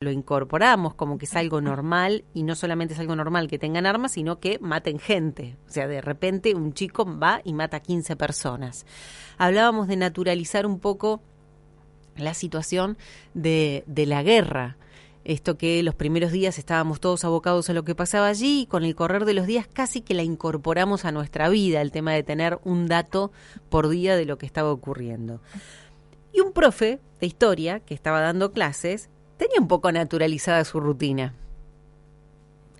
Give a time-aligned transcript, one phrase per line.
[0.00, 3.84] lo incorporamos como que es algo normal y no solamente es algo normal que tengan
[3.84, 5.56] armas, sino que maten gente.
[5.66, 8.86] O sea, de repente un chico va y mata a 15 personas.
[9.38, 11.20] Hablábamos de naturalizar un poco
[12.16, 12.96] la situación
[13.34, 14.76] de, de la guerra.
[15.24, 18.84] Esto que los primeros días estábamos todos abocados a lo que pasaba allí y con
[18.84, 22.22] el correr de los días casi que la incorporamos a nuestra vida, el tema de
[22.22, 23.32] tener un dato
[23.68, 25.40] por día de lo que estaba ocurriendo.
[26.32, 31.34] Y un profe de historia que estaba dando clases tenía un poco naturalizada su rutina.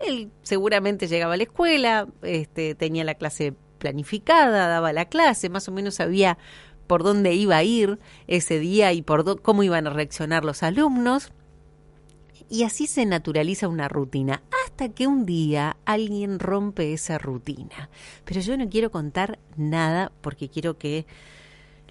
[0.01, 5.69] Él seguramente llegaba a la escuela, este, tenía la clase planificada, daba la clase, más
[5.69, 6.37] o menos sabía
[6.87, 11.33] por dónde iba a ir ese día y por cómo iban a reaccionar los alumnos.
[12.51, 17.91] Y así se naturaliza una rutina, hasta que un día alguien rompe esa rutina.
[18.25, 21.07] Pero yo no quiero contar nada porque quiero que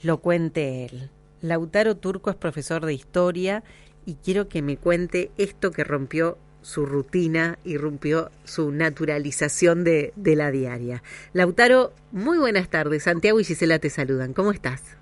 [0.01, 1.11] lo cuente él.
[1.41, 3.63] Lautaro Turco es profesor de historia
[4.07, 10.13] y quiero que me cuente esto que rompió su rutina y rompió su naturalización de,
[10.15, 11.03] la diaria.
[11.33, 13.03] Lautaro, muy buenas tardes.
[13.03, 14.31] Santiago y Gisela te saludan.
[14.31, 14.97] ¿Cómo estás?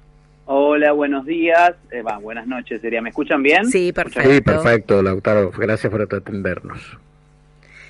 [0.48, 1.74] Hola, buenos días.
[1.92, 3.00] Eh, buenas noches, sería.
[3.00, 3.66] ¿Me escuchan bien?
[3.68, 4.32] Sí, perfecto.
[4.32, 5.52] Sí, perfecto, Lautaro.
[5.52, 6.98] Gracias por atendernos.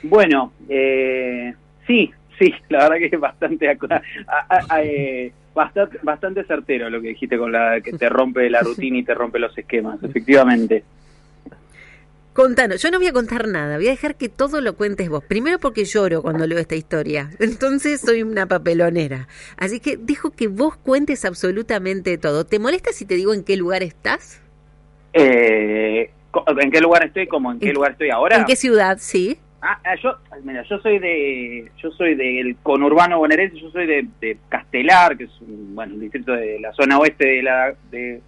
[0.03, 1.53] Bueno, eh,
[1.87, 7.53] sí, sí, la verdad que es bastante, eh, bastante, bastante certero lo que dijiste con
[7.53, 10.83] la que te rompe la rutina y te rompe los esquemas, efectivamente.
[12.35, 15.23] Contanos, yo no voy a contar nada, voy a dejar que todo lo cuentes vos.
[15.23, 19.29] Primero porque lloro cuando leo esta historia, entonces soy una papelonera.
[19.55, 22.45] Así que dejo que vos cuentes absolutamente todo.
[22.45, 24.43] ¿Te molesta si te digo en qué lugar estás?
[25.13, 26.09] Eh,
[26.61, 27.25] ¿En qué lugar estoy?
[27.25, 28.35] ¿Cómo en qué lugar estoy ahora?
[28.35, 28.97] ¿En qué ciudad?
[28.99, 29.37] Sí.
[29.61, 34.37] Ah, ah yo, mira, yo soy de, yo soy del conurbano bonaerense, yo soy de,
[34.49, 38.21] Castelar, que es un, bueno, un distrito de la zona oeste de la, de,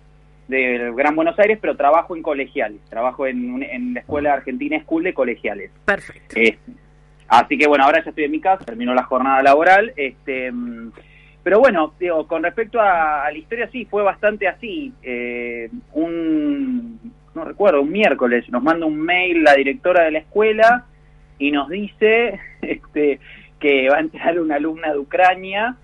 [0.48, 5.04] de Gran Buenos Aires, pero trabajo en colegiales, trabajo en, en la Escuela Argentina School
[5.04, 5.72] de Colegiales.
[5.86, 6.40] Perfecto.
[6.40, 6.58] Eh,
[7.28, 10.52] así que bueno, ahora ya estoy en mi casa, terminó la jornada laboral, este
[11.48, 14.92] pero bueno, digo, con respecto a, la historia sí, fue bastante así.
[15.02, 17.00] Eh, un,
[17.34, 20.84] no recuerdo, un miércoles nos manda un mail la directora de la escuela
[21.40, 23.22] y nos dice este,
[23.62, 25.78] que va a entrar una alumna de Ucrania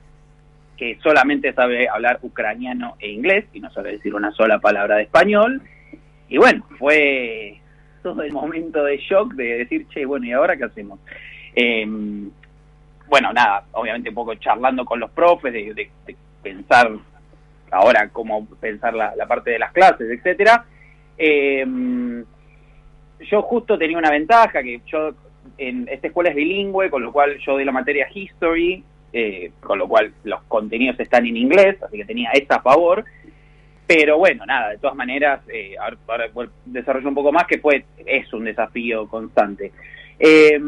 [0.78, 5.03] que solamente sabe hablar ucraniano e inglés y no sabe decir una sola palabra de
[5.03, 5.61] español.
[6.29, 7.59] Y bueno, fue
[8.01, 11.00] todo el momento de shock de decir, che, bueno, ¿y ahora qué hacemos?
[11.56, 12.29] Em,
[13.07, 15.89] bueno, nada, obviamente un poco charlando con los profes de,
[16.41, 16.91] pensar
[17.72, 20.66] ahora cómo pensar la, parte de las clases, etcétera.
[21.17, 22.25] Em,
[23.19, 25.12] yo justo tenía una ventaja que yo
[25.57, 28.83] en esta escuela es bilingüe, con lo cual yo doy la materia history
[29.13, 33.06] eh, con lo cual los contenidos están en inglés, así que tenía esa favor.
[33.85, 36.29] Pero bueno, nada, de todas maneras, eh, ahora,
[36.66, 39.72] desarrollo un poco más, que fue, es un desafío constante.
[40.19, 40.59] Eh,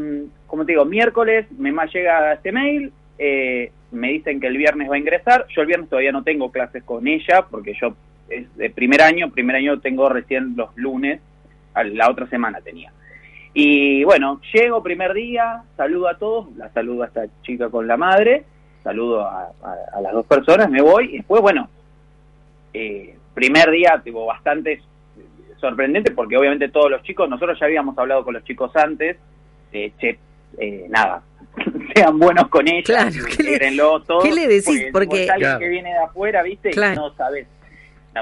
[0.48, 4.90] como te digo, miércoles me más llega este mail, eh, me dicen que el viernes
[4.90, 7.96] va a ingresar, yo el viernes todavía no tengo clases con ella, porque yo
[8.30, 11.22] es de primer año, primer año tengo recién los lunes,
[11.74, 12.92] la otra semana tenía.
[13.58, 17.96] Y bueno, llego primer día, saludo a todos, la saludo a esta chica con la
[17.96, 18.44] madre,
[18.84, 19.50] saludo a,
[20.02, 21.70] las dos personas, me voy y después, bueno,
[22.74, 24.82] eh, primer día, tipo, bastante
[25.56, 29.16] sorprendente porque obviamente todos los chicos, nosotros ya habíamos hablado con los chicos antes,
[29.72, 30.20] eh, che,
[30.58, 31.24] eh, nada,
[31.96, 34.88] sean buenos con ellos, claro, ¿qué, le, ¿qué le decís?
[34.92, 36.72] Porque, alguien que viene de afuera, ¿viste?
[36.94, 37.48] no sabes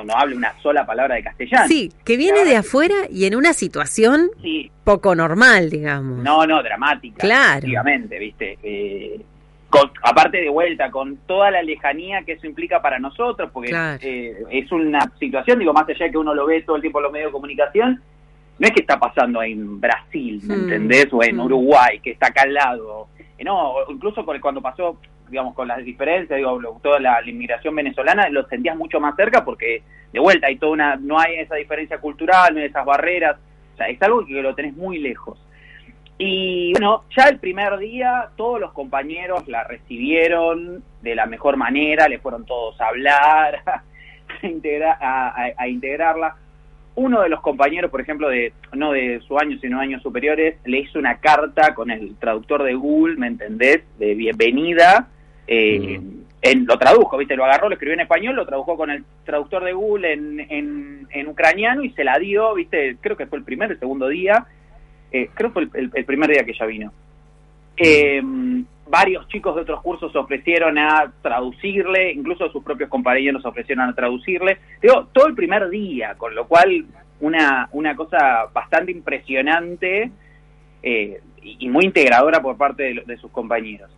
[0.02, 1.68] no, hable una sola palabra de castellano.
[1.68, 4.32] Sí, que viene de afuera y en una situación
[4.84, 6.24] poco normal, digamos.
[6.24, 7.18] No, no, dramática.
[7.20, 7.68] Claro.
[8.20, 8.58] ¿viste?
[8.64, 9.22] Eh,
[10.02, 14.72] aparte de vuelta, con toda la lejanía que eso implica para nosotros, porque eh, es
[14.72, 17.12] una situación, digo, más allá de que uno lo ve todo el tiempo en los
[17.12, 18.02] medios de comunicación,
[18.60, 20.60] no es que está pasando en Brasil, ¿me mm.
[20.60, 21.08] entendés?
[21.12, 21.42] O en mm.
[21.42, 23.08] Uruguay, que está acá al lado.
[23.38, 25.00] Eh, no, incluso cuando pasó
[25.34, 29.82] digamos, con las diferencias, digo, toda la, inmigración venezolana, lo sentías mucho más cerca porque,
[30.12, 33.38] de vuelta, hay toda una, no hay esa diferencia cultural, no hay esas barreras,
[33.74, 35.40] o sea, es algo que lo tenés muy lejos.
[36.20, 42.08] Y bueno, ya el primer día todos los compañeros la recibieron de la mejor manera,
[42.08, 43.64] le fueron todos a hablar,
[45.02, 46.36] a, a, integrarla.
[46.94, 50.82] uno de los compañeros, por ejemplo, de no de su año, sino años superiores, le
[50.82, 53.82] hizo una carta con el traductor de Google, ¿me entendés?
[53.98, 55.08] De bienvenida.
[55.48, 56.00] Eh,
[56.42, 57.36] en, lo tradujo, ¿viste?
[57.36, 61.08] Lo agarró, lo escribió en español, lo tradujo con el traductor de Google en, en,
[61.10, 62.98] en ucraniano y se la dio, ¿viste?
[63.00, 64.46] Creo que fue el primer, el segundo día.
[65.12, 66.94] Eh, creo que fue el, el, primer día que ella vino.
[67.78, 68.22] Eh,
[68.90, 74.58] varios chicos de otros cursos ofrecieron a traducirle, incluso sus propios compañeros ofrecieron a traducirle.
[74.82, 76.86] Digo, todo el primer día, con lo cual
[77.22, 80.12] una, una cosa bastante impresionante
[80.82, 83.90] eh, y muy integradora por parte de, de sus compañeros.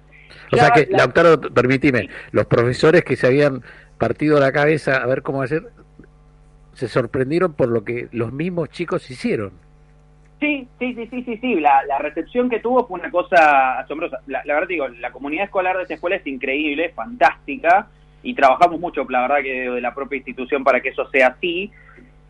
[0.51, 1.00] O sea que, la...
[1.00, 3.63] Lautaro, permíteme, los profesores que se habían
[3.98, 5.63] partido la cabeza a ver cómo hacer,
[6.74, 9.51] se sorprendieron por lo que los mismos chicos hicieron.
[10.39, 11.60] Sí, sí, sí, sí, sí, sí.
[11.60, 14.19] La, la recepción que tuvo fue una cosa asombrosa.
[14.27, 17.88] La, la, verdad digo, la comunidad escolar de esta escuela es increíble, fantástica,
[18.22, 21.72] y trabajamos mucho, la verdad, que de la propia institución para que eso sea así.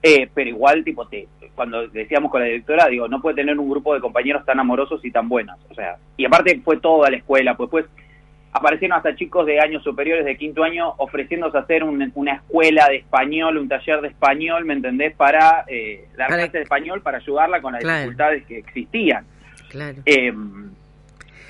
[0.08, 3.68] Eh, pero igual, tipo, te, cuando decíamos con la directora, digo, no puede tener un
[3.68, 5.58] grupo de compañeros tan amorosos y tan buenos.
[5.72, 7.86] O sea, y aparte fue toda la escuela, pues pues
[8.52, 12.98] aparecieron hasta chicos de años superiores, de quinto año, ofreciéndose hacer un, una escuela de
[12.98, 15.16] español, un taller de español, ¿me entendés?
[15.16, 17.98] Para eh, dar clases de español, para ayudarla con las claro.
[17.98, 19.26] dificultades que existían.
[19.70, 19.98] Claro.
[20.06, 20.32] Eh,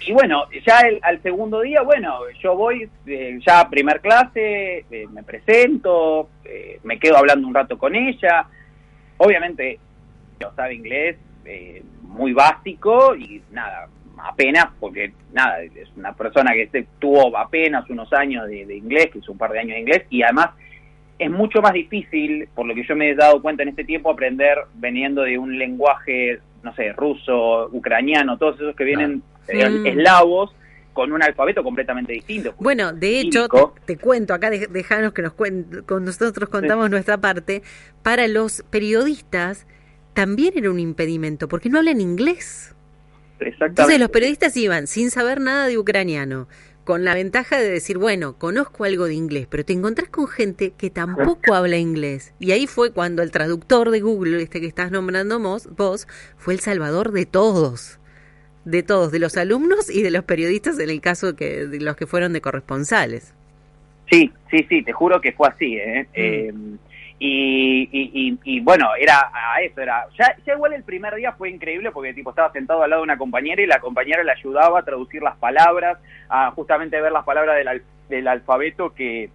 [0.06, 5.08] y bueno, ya el, al segundo día, bueno, yo voy, eh, ya primer clase, eh,
[5.12, 8.46] me presento, eh, me quedo hablando un rato con ella.
[9.18, 9.80] Obviamente,
[10.40, 11.18] yo sabe inglés
[12.02, 13.88] muy básico y nada,
[14.18, 19.20] apenas, porque nada, es una persona que se, tuvo apenas unos años de, inglés, que
[19.20, 20.50] es un par de años de inglés, y además
[21.18, 24.12] es mucho más difícil, por lo que yo me he dado cuenta en este tiempo,
[24.12, 29.86] aprender veniendo de un lenguaje, no sé, ruso, ucraniano, todos esos que vienen mm.
[29.86, 30.56] eslavos,
[30.94, 32.56] con un alfabeto completamente distinto.
[32.58, 36.92] Bueno, de hecho, te, te, cuento acá, dejanos que nos con nosotros contamos sí.
[36.92, 37.62] nuestra parte,
[38.02, 39.68] para los periodistas
[40.14, 42.74] también era un impedimento, porque no hablan inglés.
[43.40, 46.48] Entonces los periodistas iban sin saber nada de ucraniano,
[46.86, 50.72] con la ventaja de decir, bueno, conozco algo de inglés, pero te encontrás con gente
[50.78, 52.34] que tampoco habla inglés.
[52.40, 56.08] Y ahí fue cuando el traductor de Google, este que estás nombrando vos, vos
[56.38, 58.00] fue el salvador de todos.
[58.66, 61.96] De todos, de los alumnos y de los periodistas en el caso que, de los
[61.96, 63.34] que fueron de corresponsales.
[64.10, 65.78] Sí, sí, sí, te juro que fue así.
[65.78, 66.04] ¿eh?
[66.04, 66.10] Mm.
[66.16, 66.78] eh
[67.18, 71.32] y, y, y, y, bueno, era a eso, era ya, ya igual el primer día
[71.32, 74.34] fue increíble porque tipo estaba sentado al lado de una compañera y la compañera le
[74.34, 75.98] ayudaba a traducir las palabras,
[76.28, 79.30] a justamente ver las palabras del, del alfabeto que,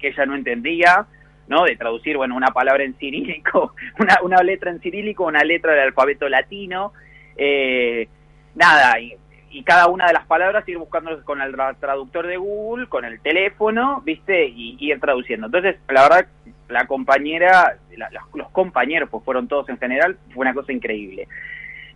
[0.00, 1.06] que ella no entendía,
[1.46, 1.64] ¿no?
[1.64, 5.82] De traducir, bueno, una palabra en cirílico, una, una letra en cirílico, una letra del
[5.82, 6.92] alfabeto latino,
[7.36, 8.08] eh,
[8.54, 9.16] nada, y,
[9.50, 13.20] y cada una de las palabras ir buscándolas con el traductor de Google, con el
[13.20, 14.46] teléfono, ¿viste?
[14.46, 15.46] Y, ir traduciendo.
[15.46, 16.26] Entonces, la verdad,
[16.68, 21.26] la compañera, la, los, los, compañeros, pues fueron todos en general, fue una cosa increíble.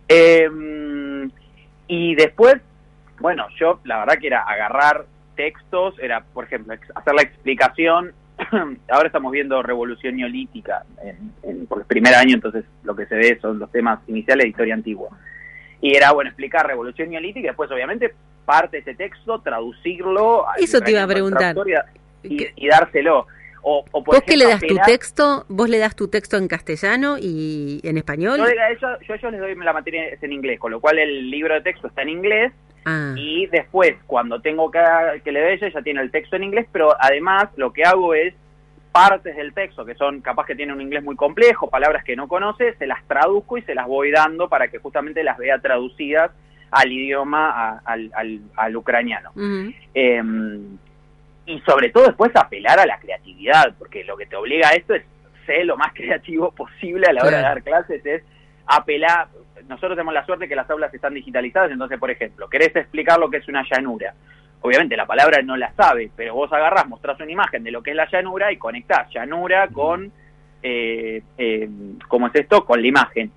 [0.07, 0.49] Eh,
[1.87, 2.57] y después,
[3.19, 5.05] bueno, yo la verdad que era agarrar
[5.35, 8.13] textos, era, por ejemplo, hacer la explicación.
[8.89, 13.15] Ahora estamos viendo Revolución Neolítica en, en, por el primer año, entonces lo que se
[13.15, 15.09] ve son los temas iniciales de historia antigua.
[15.81, 18.13] Y era, bueno, explicar Revolución Neolítica y después, obviamente,
[18.45, 20.45] parte de ese texto, traducirlo.
[20.57, 21.55] Eso te iba a preguntar.
[22.23, 23.27] Y, y, dárselo.
[23.61, 25.45] O, o por ¿Vos ejemplo, que le das tu texto?
[25.49, 28.37] ¿Vos le das tu texto en castellano y en español?
[28.37, 28.45] Yo,
[28.79, 31.61] yo, yo, yo les doy la materia en inglés, con lo cual el libro de
[31.61, 32.53] texto está en inglés
[32.85, 33.15] ah.
[33.17, 34.79] y después, cuando tengo que,
[35.23, 38.35] que leer ella, ya tiene el texto en inglés, pero además lo que hago es
[38.95, 42.29] partes del texto que son capaz que tienen un inglés muy complejo, palabras que no
[42.29, 46.31] conoce, se las traduzco y se las voy dando para que justamente las vea traducidas
[46.71, 49.31] al idioma, a, al, al, al, ucraniano.
[49.35, 49.75] Uh -huh.
[49.93, 50.23] eh,
[51.45, 54.95] y sobre todo después apelar a la creatividad, porque lo que te obliga a esto
[54.95, 55.03] es
[55.45, 58.23] ser lo más creativo posible a la hora de dar clases, es
[58.65, 59.27] apelar,
[59.67, 63.29] nosotros tenemos la suerte que las aulas están digitalizadas, entonces, por ejemplo, querés explicar lo
[63.29, 64.13] que es una llanura,
[64.61, 67.91] obviamente la palabra no la sabe, pero vos agarrás, mostrás una imagen de lo que
[67.91, 70.11] es la llanura y conectás llanura con,
[70.63, 71.69] eh, eh,
[72.07, 72.65] ¿cómo es esto?
[72.65, 73.31] Con la imagen.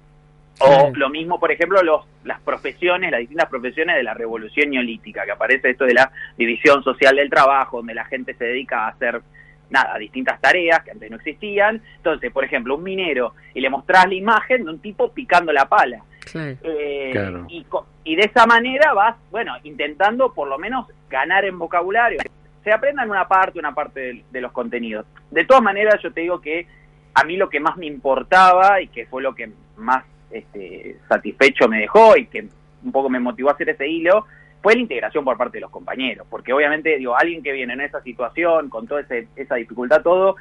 [0.61, 5.25] O lo mismo, por ejemplo, los, las profesiones, las distintas profesiones de la revolución neolítica,
[5.25, 8.89] que aparece esto de la división social del trabajo, donde la gente se dedica a
[8.89, 9.23] hacer
[9.71, 11.81] nada, distintas tareas que antes no existían.
[11.97, 15.69] Entonces, por ejemplo, un minero, y le mostrás la imagen de un tipo picando la
[15.69, 16.03] pala.
[16.33, 16.57] Claro.
[16.63, 17.47] Eh, claro.
[17.49, 17.67] Y,
[18.05, 22.19] y de esa manera vas, bueno, intentando por lo menos ganar en vocabulario.
[22.65, 25.07] Se aprendan una parte, una parte de, de los contenidos.
[25.31, 26.67] De todas maneras, yo te digo que
[27.15, 31.69] a mí lo que más me importaba y que fue lo que más este, satisfecho
[31.69, 32.47] me dejó y que
[32.85, 34.27] un poco me motivó a hacer ese hilo
[34.63, 37.81] fue la integración por parte de los compañeros, porque obviamente, digo, alguien que viene en
[37.81, 40.37] esa situación, con toda ese, esa dificultad, todo,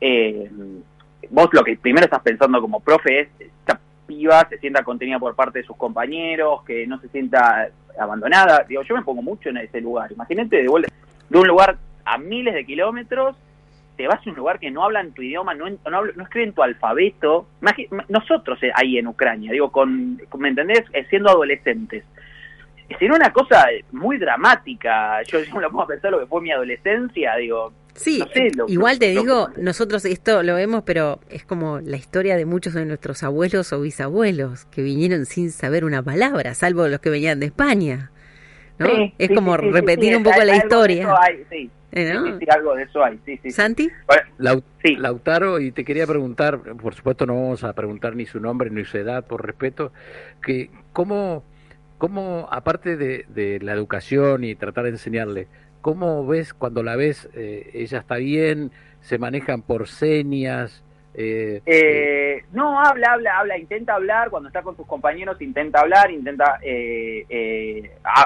[0.00, 0.48] eh,
[1.30, 3.28] vos lo que primero estás pensando como profe es,
[4.08, 8.64] piba se sienta contenida por parte de sus compañeros, que no se sienta abandonada.
[8.66, 10.10] Digo, yo me pongo mucho en ese lugar.
[10.10, 13.36] Imagínate de, un lugar a miles de kilómetros,
[13.96, 16.62] te vas a un lugar que no hablan tu idioma, no, no, no escriben tu
[16.62, 17.46] alfabeto.
[18.08, 20.84] Nosotros eh, ahí en Ucrania, digo, con, ¿me entendés?
[20.92, 22.04] Eh, siendo adolescentes.
[22.98, 25.22] Sería una cosa muy dramática.
[25.24, 28.22] Yo, yo me lo pongo a pensar lo que fue mi adolescencia, digo, Sí,
[28.68, 32.84] igual te digo, nosotros esto lo vemos, pero es como la historia de muchos de
[32.84, 37.46] nuestros abuelos o bisabuelos que vinieron sin saber una palabra, salvo los que venían de
[37.46, 38.10] España.
[38.78, 38.88] ¿no?
[39.18, 41.14] es como repetir un poco la historia.
[41.50, 41.70] sí.
[41.90, 42.12] ¿Eh,
[42.50, 43.50] algo de eso hay, sí, sí.
[43.50, 43.88] ¿Santi?
[44.98, 48.84] Lautaro, y te quería preguntar, por supuesto no vamos a preguntar ni su nombre ni
[48.84, 49.90] su edad, por respeto,
[50.42, 51.44] que cómo,
[51.96, 55.48] cómo aparte de, de la educación y tratar de enseñarle,
[55.80, 57.28] ¿Cómo ves cuando la ves?
[57.34, 58.70] Eh, ¿Ella está bien?
[59.00, 60.82] ¿Se manejan por señas?
[61.14, 66.12] Eh, eh, no, habla, habla, habla, intenta hablar, cuando está con sus compañeros intenta hablar,
[66.12, 66.60] intenta,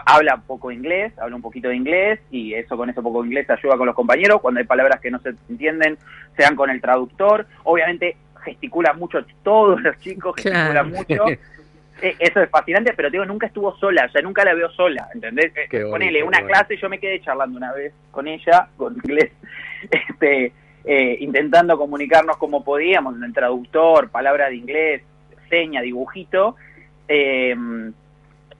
[0.06, 3.78] habla poco inglés, habla un poquito de inglés y eso con eso poco inglés ayuda
[3.78, 5.96] con los compañeros, cuando hay palabras que no se entienden,
[6.36, 11.38] sean con el traductor, obviamente gesticula mucho, todos los chicos gesticulan mucho, Eh,
[12.02, 15.52] eso es fascinante, pero digo, nunca estuvo sola, o sea, nunca la veo sola, ¿entendés?
[15.56, 19.32] Eh, ponele una clase, yo me quedé charlando una vez con ella, con inglés,
[19.90, 20.52] este,
[20.84, 25.02] eh, intentando comunicarnos como podíamos, en el traductor, palabra de inglés,
[25.48, 26.56] seña, dibujito,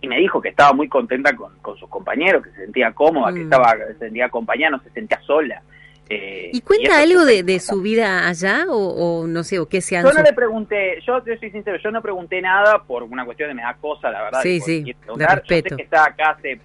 [0.02, 3.40] y me dijo que estaba muy contenta con, sus compañeros, que se sentía cómoda, que
[3.40, 3.44] mm.
[3.44, 5.62] estaba, se sentía acompañada, no se sentía sola.
[6.09, 10.12] Eh, ¿Y cuenta algo de, su vida allá o, no sé, o qué se Yo
[10.12, 13.62] no le pregunté, yo, soy sincero, yo no pregunté nada por una cuestión de me
[13.62, 14.40] da cosa, la verdad.
[14.42, 15.71] Sí, sí, de respeto.
[15.71, 16.61] Yo sé que está acá hace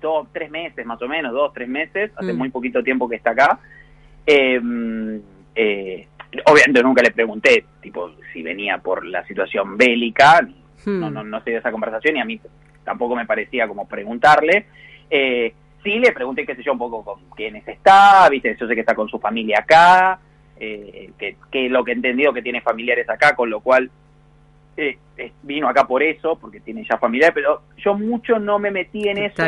[0.00, 2.36] dos, tres meses más o menos, dos, tres meses, hace mm.
[2.36, 3.58] muy poquito tiempo que está acá.
[4.26, 5.20] Em,
[5.54, 6.06] eh,
[6.46, 10.40] obviamente nunca le pregunté, tipo, si venía por la situación bélica,
[10.86, 11.12] no, hmm.
[11.12, 12.40] no, no sé de esa conversación y a mí
[12.84, 14.66] tampoco me parecía como preguntarle.
[15.10, 15.54] Eh,
[15.84, 18.80] sí le pregunté, qué sé yo, un poco con quiénes está, viste, yo sé que
[18.80, 20.18] está con su familia acá,
[20.58, 23.90] eh, que, que lo que he entendido que tiene familiares acá, con lo cual
[24.76, 24.98] eh,
[25.42, 29.18] vino acá por eso, porque tiene ya familiares, pero yo mucho no me metí en
[29.18, 29.44] eso.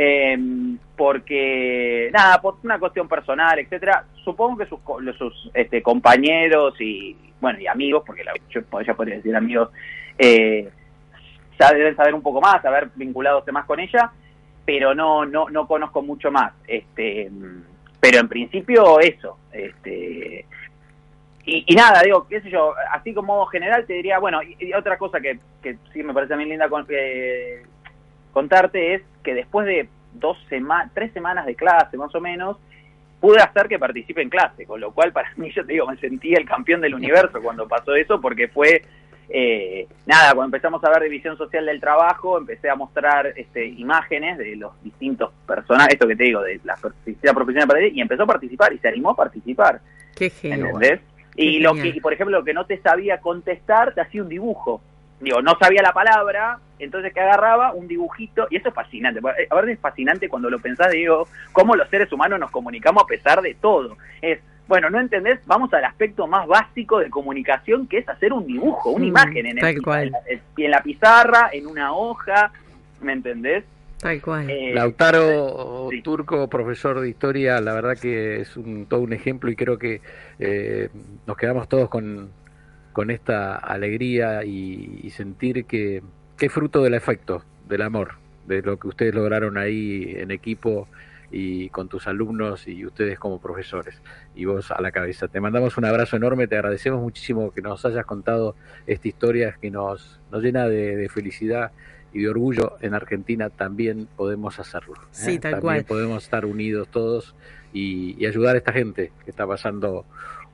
[0.00, 4.04] Em, porque, nada, por una cuestión personal, etcétera.
[4.24, 4.78] Supongo que sus,
[5.16, 9.70] sus este, compañeros y, bueno, y amigos, porque la, yo ya podría decir amigos,
[10.16, 10.68] eh,
[11.58, 14.12] ya deben saber un poco más, haber vinculado más con ella
[14.68, 16.52] pero no, no, no conozco mucho más.
[16.66, 17.30] Este,
[17.98, 19.38] pero en principio eso.
[19.50, 20.44] Este,
[21.46, 25.22] y, nada, digo, qué sé yo, así como general te diría, bueno, y, otra cosa
[25.22, 27.62] que, que, sí me parece bien linda eh,
[28.30, 32.58] contarte es que después de dos semanas, tres semanas de clase más o menos,
[33.20, 35.96] pude hacer que participe en clase, con lo cual para mí yo te digo, me
[35.96, 38.82] sentí el campeón del universo cuando pasó eso, porque fue
[39.30, 44.38] eh, nada, cuando empezamos a ver división social del trabajo, empecé a mostrar este, imágenes
[44.38, 48.22] de los distintos personajes, esto que te digo, de la felicidad profesional para y empezó
[48.22, 49.80] a participar y se animó a participar.
[50.16, 50.70] Qué genial.
[50.70, 51.00] ¿Entendés?
[51.38, 54.80] y lo que, por ejemplo, lo que no te sabía contestar, te hacía un dibujo.
[55.20, 59.20] Digo, no sabía la palabra, entonces que agarraba un dibujito, y eso es fascinante.
[59.50, 63.06] A ver, es fascinante cuando lo pensás, digo, cómo los seres humanos nos comunicamos a
[63.06, 63.96] pesar de todo.
[64.20, 68.46] Es, bueno, no entendés, vamos al aspecto más básico de comunicación que es hacer un
[68.46, 70.12] dibujo, una mm, imagen en, el,
[70.56, 72.52] En, la, pizarra, en una hoja,
[73.00, 73.64] ¿me entendés?
[73.98, 74.48] Tal cual.
[74.50, 79.56] Eh, Lautaro Turco, profesor de historia, la verdad que es un, todo un ejemplo y
[79.56, 80.02] creo que
[80.38, 80.90] eh,
[81.26, 82.30] nos quedamos todos con,
[82.92, 86.02] con esta alegría y, sentir que,
[86.36, 90.88] que es fruto del efecto, del amor, de lo que ustedes lograron ahí en equipo
[91.30, 94.00] y con tus alumnos y ustedes como profesores
[94.34, 95.28] y vos a la cabeza.
[95.28, 98.54] Te mandamos un abrazo enorme, te agradecemos muchísimo que nos hayas contado
[98.86, 101.72] esta historia que nos, nos llena de, felicidad
[102.12, 102.76] y de orgullo.
[102.80, 104.94] En Argentina también podemos hacerlo.
[104.94, 105.06] ¿eh?
[105.10, 107.34] Sí, tal también podemos estar unidos todos
[107.72, 110.06] y, ayudar a esta gente que está pasando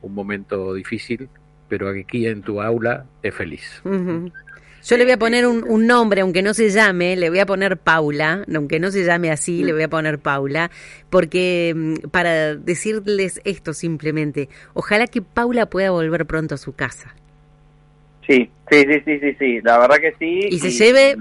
[0.03, 1.29] un momento difícil,
[1.69, 3.83] pero aquí en tu aula es feliz.
[4.85, 7.79] Yo le voy a poner un, nombre, aunque no se llame, le voy a poner
[7.79, 10.71] Paula, aunque no se llame así, le voy a poner Paula,
[11.09, 17.15] porque mm, para decirles esto simplemente, ojalá que Paula pueda volver pronto a su casa.
[18.27, 20.49] Sí, sí, sí, sí, sí, sí, la verdad que sí.
[20.51, 21.17] Y, se lleve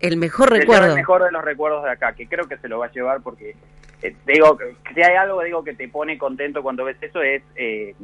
[0.00, 0.86] el mejor recuerdo.
[0.86, 3.20] el mejor de los recuerdos de acá, que creo que se lo va a llevar
[3.22, 3.54] porque,
[4.00, 4.58] eh, digo,
[4.94, 7.42] si hay algo digo que te pone contento cuando ves eso es...
[7.56, 7.94] Eh,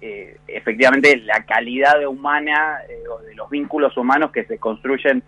[0.00, 5.22] eh, efectivamente la calidad humana eh, o de los vínculos humanos que se construyen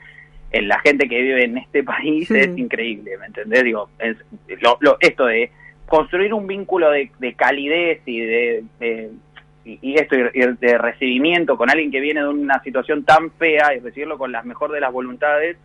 [0.51, 3.65] en la gente que vive en este país es increíble, ¿me entendés?
[3.65, 3.91] Digo,
[5.01, 5.51] esto de
[5.87, 8.65] construir un vínculo de, calidez y de,
[9.65, 13.81] y, esto y de recibimiento con alguien que viene de una situación tan fea y
[13.81, 15.57] recibirlo con las mejor de las voluntades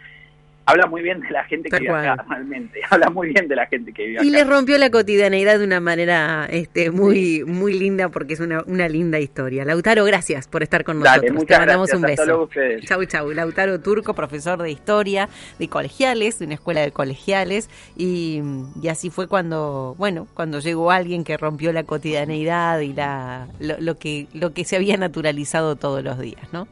[0.74, 2.82] habla muy bien de la gente que vive acá, realmente.
[2.89, 4.25] Habla muy bien de la gente que vive acá.
[4.25, 8.63] Y le rompió la cotidianeidad de una manera este, muy, muy linda porque es una,
[8.65, 9.65] una linda historia.
[9.65, 11.46] Lautaro, gracias por estar con nosotros.
[11.46, 12.50] Te mandamos un beso.
[12.86, 13.32] Chau, chau.
[13.32, 15.29] Lautaro Turco, profesor de historia
[15.60, 17.70] de colegiales, de una escuela de colegiales.
[17.98, 18.41] Y,
[18.82, 23.79] y así fue cuando, bueno, cuando llegó alguien que rompió la cotidianeidad y la, lo,
[23.79, 26.67] lo, que, lo que se había naturalizado todos los días, ¿no?